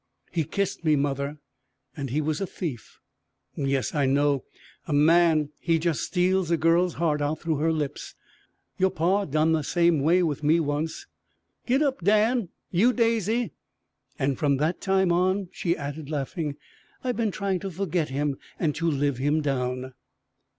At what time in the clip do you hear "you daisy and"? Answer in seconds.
12.71-14.39